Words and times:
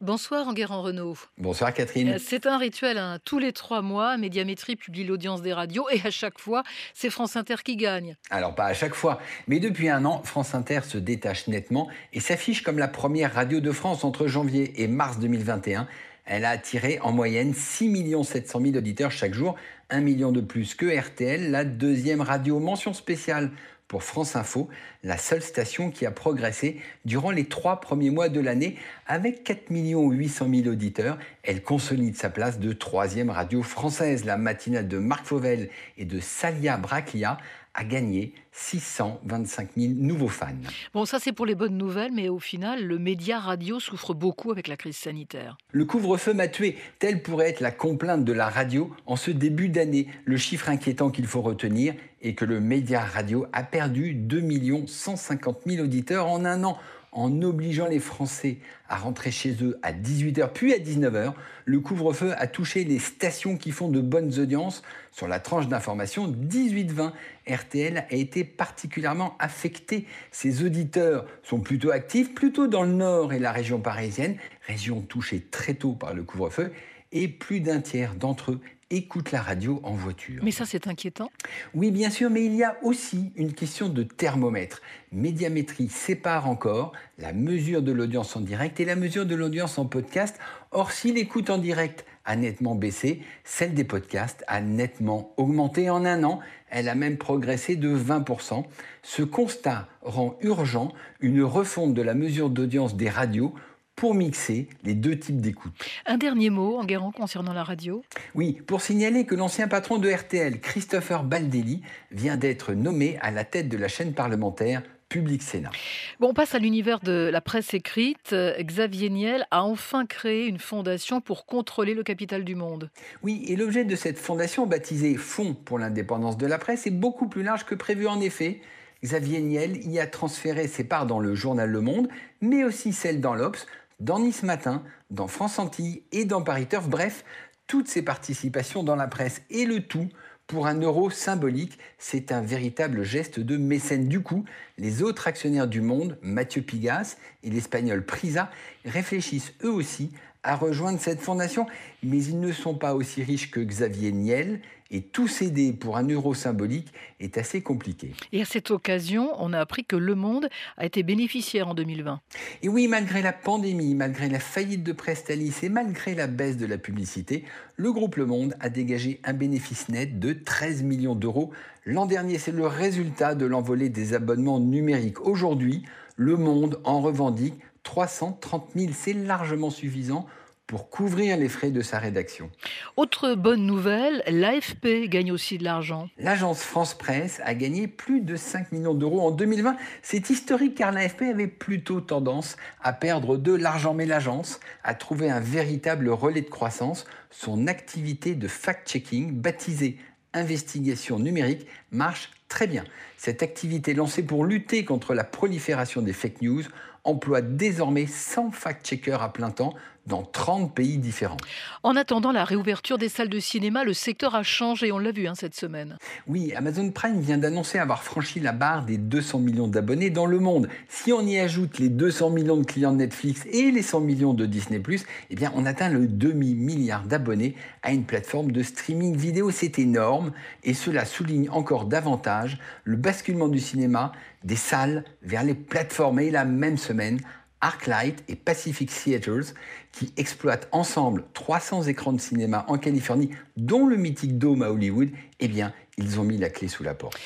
Bonsoir 0.00 0.46
Enguerrand 0.46 0.82
Renault. 0.82 1.16
Bonsoir 1.38 1.74
Catherine. 1.74 2.10
Euh, 2.10 2.18
c'est 2.24 2.46
un 2.46 2.56
rituel, 2.56 2.98
hein. 2.98 3.18
tous 3.24 3.40
les 3.40 3.52
trois 3.52 3.82
mois, 3.82 4.16
Médiamétrie 4.16 4.76
publie 4.76 5.02
l'audience 5.02 5.42
des 5.42 5.52
radios 5.52 5.88
et 5.90 6.00
à 6.06 6.12
chaque 6.12 6.38
fois, 6.38 6.62
c'est 6.94 7.10
France 7.10 7.34
Inter 7.34 7.56
qui 7.64 7.74
gagne. 7.74 8.16
Alors 8.30 8.54
pas 8.54 8.66
à 8.66 8.74
chaque 8.74 8.94
fois, 8.94 9.18
mais 9.48 9.58
depuis 9.58 9.88
un 9.88 10.04
an, 10.04 10.22
France 10.22 10.54
Inter 10.54 10.82
se 10.84 10.98
détache 10.98 11.48
nettement 11.48 11.88
et 12.12 12.20
s'affiche 12.20 12.62
comme 12.62 12.78
la 12.78 12.86
première 12.86 13.34
radio 13.34 13.58
de 13.58 13.72
France 13.72 14.04
entre 14.04 14.28
janvier 14.28 14.80
et 14.80 14.86
mars 14.86 15.18
2021. 15.18 15.88
Elle 16.26 16.44
a 16.44 16.50
attiré 16.50 17.00
en 17.02 17.10
moyenne 17.10 17.52
6 17.52 18.22
700 18.22 18.60
000 18.60 18.76
auditeurs 18.76 19.10
chaque 19.10 19.34
jour, 19.34 19.56
un 19.90 20.00
million 20.00 20.30
de 20.30 20.40
plus 20.40 20.76
que 20.76 20.86
RTL, 20.96 21.50
la 21.50 21.64
deuxième 21.64 22.20
radio 22.20 22.60
mention 22.60 22.92
spéciale 22.92 23.50
pour 23.88 24.04
France 24.04 24.36
Info, 24.36 24.68
la 25.02 25.16
seule 25.16 25.42
station 25.42 25.90
qui 25.90 26.06
a 26.06 26.10
progressé 26.10 26.80
durant 27.04 27.30
les 27.30 27.44
trois 27.44 27.80
premiers 27.80 28.10
mois 28.10 28.28
de 28.28 28.40
l'année 28.40 28.76
avec 29.06 29.44
4 29.44 29.70
800 29.70 30.48
000 30.52 30.68
auditeurs. 30.68 31.18
Elle 31.42 31.62
consolide 31.62 32.16
sa 32.16 32.30
place 32.30 32.58
de 32.58 32.72
troisième 32.72 33.30
radio 33.30 33.62
française. 33.62 34.24
La 34.24 34.36
matinale 34.36 34.88
de 34.88 34.98
Marc 34.98 35.26
Fauvel 35.26 35.70
et 35.96 36.04
de 36.04 36.20
Salia 36.20 36.76
Braclia 36.76 37.38
a 37.78 37.84
gagné 37.84 38.32
625 38.50 39.68
000 39.76 39.92
nouveaux 39.94 40.28
fans. 40.28 40.48
Bon, 40.92 41.04
ça 41.04 41.20
c'est 41.20 41.32
pour 41.32 41.46
les 41.46 41.54
bonnes 41.54 41.76
nouvelles, 41.76 42.10
mais 42.12 42.28
au 42.28 42.40
final, 42.40 42.84
le 42.84 42.98
média 42.98 43.38
radio 43.38 43.78
souffre 43.78 44.14
beaucoup 44.14 44.50
avec 44.50 44.66
la 44.66 44.76
crise 44.76 44.96
sanitaire. 44.96 45.56
Le 45.70 45.84
couvre-feu 45.84 46.34
m'a 46.34 46.48
tué. 46.48 46.76
Telle 46.98 47.22
pourrait 47.22 47.50
être 47.50 47.60
la 47.60 47.70
complainte 47.70 48.24
de 48.24 48.32
la 48.32 48.48
radio 48.48 48.92
en 49.06 49.14
ce 49.14 49.30
début 49.30 49.68
d'année. 49.68 50.08
Le 50.24 50.36
chiffre 50.36 50.68
inquiétant 50.68 51.10
qu'il 51.10 51.28
faut 51.28 51.40
retenir 51.40 51.94
est 52.20 52.34
que 52.34 52.44
le 52.44 52.58
média 52.58 53.00
radio 53.00 53.46
a 53.52 53.62
perdu 53.62 54.12
2 54.12 54.40
150 54.88 55.60
000 55.66 55.84
auditeurs 55.84 56.26
en 56.26 56.44
un 56.44 56.64
an 56.64 56.78
en 57.12 57.42
obligeant 57.42 57.86
les 57.86 58.00
Français 58.00 58.58
à 58.88 58.96
rentrer 58.96 59.30
chez 59.30 59.56
eux 59.62 59.78
à 59.82 59.92
18h 59.92 60.52
puis 60.52 60.74
à 60.74 60.78
19h, 60.78 61.32
le 61.64 61.80
couvre-feu 61.80 62.34
a 62.36 62.46
touché 62.46 62.84
les 62.84 62.98
stations 62.98 63.56
qui 63.56 63.70
font 63.70 63.88
de 63.88 64.00
bonnes 64.00 64.38
audiences. 64.38 64.82
Sur 65.10 65.26
la 65.26 65.40
tranche 65.40 65.68
d'information 65.68 66.30
18-20, 66.30 67.12
RTL 67.48 68.06
a 68.10 68.14
été 68.14 68.44
particulièrement 68.44 69.36
affecté. 69.38 70.06
Ses 70.30 70.64
auditeurs 70.64 71.26
sont 71.42 71.60
plutôt 71.60 71.90
actifs, 71.90 72.34
plutôt 72.34 72.66
dans 72.66 72.82
le 72.82 72.92
nord 72.92 73.32
et 73.32 73.38
la 73.38 73.52
région 73.52 73.80
parisienne, 73.80 74.36
région 74.66 75.00
touchée 75.00 75.40
très 75.40 75.74
tôt 75.74 75.92
par 75.92 76.14
le 76.14 76.24
couvre-feu, 76.24 76.72
et 77.12 77.26
plus 77.26 77.60
d'un 77.60 77.80
tiers 77.80 78.14
d'entre 78.14 78.52
eux 78.52 78.60
écoute 78.90 79.32
la 79.32 79.42
radio 79.42 79.80
en 79.82 79.92
voiture. 79.92 80.42
Mais 80.42 80.50
ça, 80.50 80.64
c'est 80.64 80.86
inquiétant. 80.86 81.30
Oui, 81.74 81.90
bien 81.90 82.10
sûr, 82.10 82.30
mais 82.30 82.44
il 82.44 82.54
y 82.54 82.64
a 82.64 82.76
aussi 82.82 83.32
une 83.36 83.52
question 83.52 83.88
de 83.88 84.02
thermomètre. 84.02 84.80
Médiamétrie 85.12 85.88
sépare 85.88 86.48
encore 86.48 86.92
la 87.18 87.32
mesure 87.32 87.82
de 87.82 87.92
l'audience 87.92 88.34
en 88.36 88.40
direct 88.40 88.80
et 88.80 88.84
la 88.84 88.96
mesure 88.96 89.26
de 89.26 89.34
l'audience 89.34 89.78
en 89.78 89.86
podcast. 89.86 90.38
Or, 90.70 90.92
si 90.92 91.12
l'écoute 91.12 91.50
en 91.50 91.58
direct 91.58 92.06
a 92.24 92.36
nettement 92.36 92.74
baissé, 92.74 93.22
celle 93.44 93.74
des 93.74 93.84
podcasts 93.84 94.44
a 94.48 94.60
nettement 94.60 95.32
augmenté 95.36 95.90
en 95.90 96.04
un 96.04 96.24
an. 96.24 96.40
Elle 96.70 96.88
a 96.88 96.94
même 96.94 97.16
progressé 97.16 97.76
de 97.76 97.96
20%. 97.96 98.64
Ce 99.02 99.22
constat 99.22 99.88
rend 100.02 100.36
urgent 100.42 100.92
une 101.20 101.42
refonte 101.42 101.94
de 101.94 102.02
la 102.02 102.14
mesure 102.14 102.50
d'audience 102.50 102.96
des 102.96 103.08
radios 103.08 103.54
pour 103.98 104.14
mixer 104.14 104.68
les 104.84 104.94
deux 104.94 105.18
types 105.18 105.40
d'écoute. 105.40 105.72
Un 106.06 106.18
dernier 106.18 106.50
mot, 106.50 106.76
en 106.76 106.82
Enguerrand, 106.82 107.10
concernant 107.10 107.52
la 107.52 107.64
radio 107.64 108.04
Oui, 108.36 108.60
pour 108.64 108.80
signaler 108.80 109.26
que 109.26 109.34
l'ancien 109.34 109.66
patron 109.66 109.98
de 109.98 110.08
RTL, 110.08 110.60
Christopher 110.60 111.24
Baldelli, 111.24 111.82
vient 112.12 112.36
d'être 112.36 112.74
nommé 112.74 113.18
à 113.22 113.32
la 113.32 113.42
tête 113.42 113.68
de 113.68 113.76
la 113.76 113.88
chaîne 113.88 114.14
parlementaire 114.14 114.84
Public 115.08 115.42
Sénat. 115.42 115.72
Bon, 116.20 116.28
on 116.28 116.34
passe 116.34 116.54
à 116.54 116.60
l'univers 116.60 117.00
de 117.00 117.28
la 117.32 117.40
presse 117.40 117.74
écrite. 117.74 118.36
Xavier 118.60 119.10
Niel 119.10 119.48
a 119.50 119.64
enfin 119.64 120.06
créé 120.06 120.46
une 120.46 120.60
fondation 120.60 121.20
pour 121.20 121.44
contrôler 121.44 121.94
le 121.94 122.04
capital 122.04 122.44
du 122.44 122.54
monde. 122.54 122.90
Oui, 123.24 123.44
et 123.48 123.56
l'objet 123.56 123.84
de 123.84 123.96
cette 123.96 124.18
fondation, 124.18 124.68
baptisée 124.68 125.16
Fonds 125.16 125.54
pour 125.54 125.80
l'indépendance 125.80 126.36
de 126.36 126.46
la 126.46 126.58
presse, 126.58 126.86
est 126.86 126.92
beaucoup 126.92 127.26
plus 127.26 127.42
large 127.42 127.64
que 127.64 127.74
prévu 127.74 128.06
en 128.06 128.20
effet. 128.20 128.60
Xavier 129.02 129.40
Niel 129.40 129.84
y 129.86 129.98
a 129.98 130.06
transféré 130.06 130.68
ses 130.68 130.84
parts 130.84 131.06
dans 131.06 131.18
le 131.18 131.34
journal 131.34 131.68
Le 131.68 131.80
Monde, 131.80 132.08
mais 132.40 132.62
aussi 132.62 132.92
celles 132.92 133.20
dans 133.20 133.34
l'Obs, 133.34 133.66
dans 134.00 134.18
Nice 134.18 134.42
Matin, 134.42 134.82
dans 135.10 135.26
France 135.26 135.58
Antilles 135.58 136.02
et 136.12 136.24
dans 136.24 136.42
Paris 136.42 136.66
Turf. 136.66 136.88
Bref, 136.88 137.24
toutes 137.66 137.88
ces 137.88 138.02
participations 138.02 138.82
dans 138.82 138.96
la 138.96 139.08
presse 139.08 139.42
et 139.50 139.64
le 139.64 139.80
tout 139.80 140.08
pour 140.46 140.66
un 140.66 140.80
euro 140.80 141.10
symbolique, 141.10 141.78
c'est 141.98 142.32
un 142.32 142.40
véritable 142.40 143.02
geste 143.02 143.38
de 143.38 143.58
mécène. 143.58 144.08
Du 144.08 144.20
coup, 144.20 144.44
les 144.78 145.02
autres 145.02 145.28
actionnaires 145.28 145.68
du 145.68 145.82
monde, 145.82 146.16
Mathieu 146.22 146.62
Pigas 146.62 147.16
et 147.42 147.50
l'espagnol 147.50 148.04
Prisa, 148.04 148.50
réfléchissent 148.86 149.52
eux 149.62 149.70
aussi 149.70 150.10
à 150.48 150.56
rejoindre 150.56 150.98
cette 150.98 151.20
fondation, 151.20 151.66
mais 152.02 152.24
ils 152.24 152.40
ne 152.40 152.52
sont 152.52 152.74
pas 152.74 152.94
aussi 152.94 153.22
riches 153.22 153.50
que 153.50 153.60
Xavier 153.60 154.12
Niel 154.12 154.60
et 154.90 155.02
tout 155.02 155.28
céder 155.28 155.74
pour 155.74 155.98
un 155.98 156.08
euro 156.08 156.32
symbolique 156.32 156.90
est 157.20 157.36
assez 157.36 157.60
compliqué. 157.60 158.14
Et 158.32 158.40
à 158.40 158.46
cette 158.46 158.70
occasion, 158.70 159.30
on 159.38 159.52
a 159.52 159.60
appris 159.60 159.84
que 159.84 159.96
Le 159.96 160.14
Monde 160.14 160.48
a 160.78 160.86
été 160.86 161.02
bénéficiaire 161.02 161.68
en 161.68 161.74
2020. 161.74 162.20
Et 162.62 162.68
oui, 162.70 162.88
malgré 162.88 163.20
la 163.20 163.34
pandémie, 163.34 163.94
malgré 163.94 164.30
la 164.30 164.40
faillite 164.40 164.82
de 164.82 164.92
Prestalis 164.92 165.52
et 165.62 165.68
malgré 165.68 166.14
la 166.14 166.26
baisse 166.26 166.56
de 166.56 166.64
la 166.64 166.78
publicité, 166.78 167.44
le 167.76 167.92
groupe 167.92 168.16
Le 168.16 168.24
Monde 168.24 168.54
a 168.60 168.70
dégagé 168.70 169.20
un 169.24 169.34
bénéfice 169.34 169.90
net 169.90 170.18
de 170.18 170.32
13 170.32 170.82
millions 170.82 171.14
d'euros. 171.14 171.52
L'an 171.84 172.06
dernier, 172.06 172.38
c'est 172.38 172.52
le 172.52 172.66
résultat 172.66 173.34
de 173.34 173.44
l'envolée 173.44 173.90
des 173.90 174.14
abonnements 174.14 174.60
numériques. 174.60 175.20
Aujourd'hui, 175.20 175.82
Le 176.16 176.38
Monde 176.38 176.80
en 176.84 177.02
revendique 177.02 177.60
330 177.88 178.72
000. 178.76 178.92
C'est 178.92 179.14
largement 179.14 179.70
suffisant 179.70 180.26
pour 180.66 180.90
couvrir 180.90 181.38
les 181.38 181.48
frais 181.48 181.70
de 181.70 181.80
sa 181.80 181.98
rédaction. 181.98 182.50
Autre 182.98 183.34
bonne 183.34 183.64
nouvelle, 183.64 184.22
l'AFP 184.26 185.08
gagne 185.08 185.32
aussi 185.32 185.56
de 185.56 185.64
l'argent. 185.64 186.10
L'agence 186.18 186.62
France 186.62 186.92
Presse 186.92 187.40
a 187.44 187.54
gagné 187.54 187.88
plus 187.88 188.20
de 188.20 188.36
5 188.36 188.72
millions 188.72 188.92
d'euros 188.92 189.22
en 189.22 189.30
2020. 189.30 189.76
C'est 190.02 190.28
historique 190.28 190.74
car 190.74 190.92
l'AFP 190.92 191.22
avait 191.22 191.46
plutôt 191.46 192.02
tendance 192.02 192.58
à 192.82 192.92
perdre 192.92 193.38
de 193.38 193.54
l'argent, 193.54 193.94
mais 193.94 194.04
l'agence 194.04 194.60
a 194.84 194.92
trouvé 194.92 195.30
un 195.30 195.40
véritable 195.40 196.10
relais 196.10 196.42
de 196.42 196.50
croissance. 196.50 197.06
Son 197.30 197.68
activité 197.68 198.34
de 198.34 198.48
fact-checking, 198.48 199.32
baptisée 199.32 199.96
investigation 200.34 201.18
numérique, 201.18 201.66
marche 201.90 202.30
très 202.48 202.66
bien. 202.66 202.84
Cette 203.16 203.42
activité 203.42 203.94
lancée 203.94 204.22
pour 204.22 204.44
lutter 204.44 204.84
contre 204.84 205.14
la 205.14 205.24
prolifération 205.24 206.02
des 206.02 206.12
fake 206.12 206.42
news 206.42 206.64
emploie 207.04 207.40
désormais 207.40 208.06
100 208.06 208.50
fact-checkers 208.50 209.22
à 209.22 209.32
plein 209.32 209.50
temps 209.50 209.74
dans 210.08 210.22
30 210.22 210.74
pays 210.74 210.96
différents. 210.96 211.36
En 211.82 211.94
attendant 211.94 212.32
la 212.32 212.44
réouverture 212.44 212.96
des 212.96 213.10
salles 213.10 213.28
de 213.28 213.38
cinéma, 213.38 213.84
le 213.84 213.92
secteur 213.92 214.34
a 214.34 214.42
changé, 214.42 214.90
on 214.90 214.98
l'a 214.98 215.12
vu 215.12 215.28
hein, 215.28 215.34
cette 215.34 215.54
semaine. 215.54 215.98
Oui, 216.26 216.52
Amazon 216.54 216.90
Prime 216.90 217.20
vient 217.20 217.36
d'annoncer 217.36 217.78
avoir 217.78 218.02
franchi 218.02 218.40
la 218.40 218.52
barre 218.52 218.84
des 218.84 218.96
200 218.96 219.38
millions 219.38 219.68
d'abonnés 219.68 220.08
dans 220.08 220.24
le 220.24 220.38
monde. 220.40 220.68
Si 220.88 221.12
on 221.12 221.20
y 221.20 221.38
ajoute 221.38 221.78
les 221.78 221.90
200 221.90 222.30
millions 222.30 222.56
de 222.56 222.64
clients 222.64 222.92
de 222.92 222.96
Netflix 222.96 223.44
et 223.52 223.70
les 223.70 223.82
100 223.82 224.00
millions 224.00 224.34
de 224.34 224.46
Disney+, 224.46 224.82
eh 225.30 225.36
bien 225.36 225.52
on 225.54 225.66
atteint 225.66 225.90
le 225.90 226.06
demi-milliard 226.06 227.02
d'abonnés 227.02 227.54
à 227.82 227.92
une 227.92 228.04
plateforme 228.04 228.50
de 228.50 228.62
streaming 228.62 229.14
vidéo. 229.14 229.50
C'est 229.50 229.78
énorme 229.78 230.32
et 230.64 230.72
cela 230.72 231.04
souligne 231.04 231.50
encore 231.50 231.84
davantage 231.84 232.37
le 232.84 232.96
basculement 232.96 233.48
du 233.48 233.58
cinéma 233.58 234.12
des 234.44 234.56
salles 234.56 235.04
vers 235.22 235.42
les 235.42 235.54
plateformes. 235.54 236.20
Et 236.20 236.30
la 236.30 236.44
même 236.44 236.76
semaine, 236.76 237.20
Arclight 237.60 238.22
et 238.28 238.36
Pacific 238.36 238.90
Theaters, 238.90 239.54
qui 239.92 240.12
exploitent 240.16 240.68
ensemble 240.72 241.24
300 241.34 241.84
écrans 241.84 242.12
de 242.12 242.20
cinéma 242.20 242.64
en 242.68 242.78
Californie, 242.78 243.30
dont 243.56 243.86
le 243.86 243.96
mythique 243.96 244.38
Dome 244.38 244.62
à 244.62 244.70
Hollywood, 244.70 245.10
eh 245.40 245.48
bien, 245.48 245.72
ils 245.98 246.18
ont 246.20 246.24
mis 246.24 246.38
la 246.38 246.48
clé 246.48 246.68
sous 246.68 246.82
la 246.82 246.94
porte. 246.94 247.18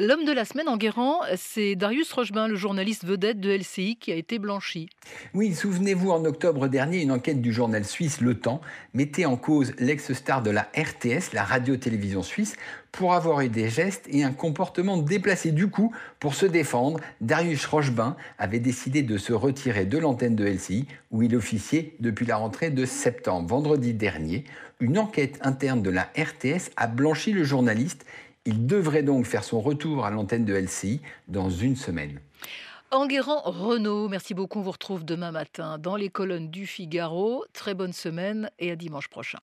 L'homme 0.00 0.24
de 0.24 0.30
la 0.30 0.44
semaine 0.44 0.68
en 0.68 0.76
Guérant, 0.76 1.22
c'est 1.36 1.74
Darius 1.74 2.12
Rochebin, 2.12 2.46
le 2.46 2.54
journaliste 2.54 3.04
vedette 3.04 3.40
de 3.40 3.50
LCI, 3.50 3.96
qui 3.96 4.12
a 4.12 4.14
été 4.14 4.38
blanchi. 4.38 4.88
Oui, 5.34 5.52
souvenez-vous, 5.52 6.12
en 6.12 6.24
octobre 6.24 6.68
dernier, 6.68 7.02
une 7.02 7.10
enquête 7.10 7.42
du 7.42 7.52
journal 7.52 7.84
suisse 7.84 8.20
Le 8.20 8.38
Temps 8.38 8.60
mettait 8.94 9.24
en 9.24 9.36
cause 9.36 9.72
l'ex-star 9.80 10.42
de 10.42 10.50
la 10.50 10.68
RTS, 10.76 11.32
la 11.32 11.42
radio-télévision 11.42 12.22
suisse, 12.22 12.54
pour 12.92 13.12
avoir 13.12 13.40
eu 13.40 13.48
des 13.48 13.68
gestes 13.68 14.06
et 14.08 14.22
un 14.22 14.32
comportement 14.32 14.98
déplacé. 14.98 15.50
Du 15.50 15.68
coup, 15.68 15.92
pour 16.20 16.34
se 16.34 16.46
défendre, 16.46 17.00
Darius 17.20 17.66
Rochebin 17.66 18.16
avait 18.38 18.60
décidé 18.60 19.02
de 19.02 19.18
se 19.18 19.32
retirer 19.32 19.84
de 19.84 19.98
l'antenne 19.98 20.36
de 20.36 20.44
LCI, 20.44 20.86
où 21.10 21.22
il 21.22 21.34
officiait 21.34 21.94
depuis 21.98 22.24
la 22.24 22.36
rentrée 22.36 22.70
de 22.70 22.84
septembre. 22.84 23.48
Vendredi 23.48 23.94
dernier, 23.94 24.44
une 24.80 24.96
enquête 24.96 25.40
interne 25.42 25.82
de 25.82 25.90
la 25.90 26.08
RTS 26.16 26.70
a 26.76 26.86
blanchi 26.86 27.32
le 27.32 27.42
journaliste 27.42 28.06
il 28.44 28.66
devrait 28.66 29.02
donc 29.02 29.26
faire 29.26 29.44
son 29.44 29.60
retour 29.60 30.04
à 30.04 30.10
l'antenne 30.10 30.44
de 30.44 30.54
LCI 30.54 31.00
dans 31.28 31.50
une 31.50 31.76
semaine. 31.76 32.20
Enguerrand 32.90 33.42
Renault, 33.44 34.08
merci 34.08 34.32
beaucoup. 34.32 34.60
On 34.60 34.62
vous 34.62 34.70
retrouve 34.70 35.04
demain 35.04 35.30
matin 35.30 35.76
dans 35.76 35.96
les 35.96 36.08
colonnes 36.08 36.48
du 36.48 36.66
Figaro. 36.66 37.44
Très 37.52 37.74
bonne 37.74 37.92
semaine 37.92 38.50
et 38.58 38.70
à 38.70 38.76
dimanche 38.76 39.08
prochain. 39.08 39.36